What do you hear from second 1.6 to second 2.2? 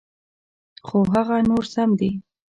سم دي.